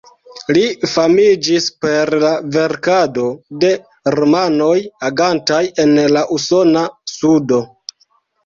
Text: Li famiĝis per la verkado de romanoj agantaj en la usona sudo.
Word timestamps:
Li 0.55 0.61
famiĝis 0.91 1.67
per 1.85 2.11
la 2.23 2.31
verkado 2.55 3.25
de 3.65 3.71
romanoj 4.17 4.75
agantaj 5.11 5.63
en 5.85 5.95
la 6.17 6.25
usona 6.39 6.85
sudo. 7.17 7.63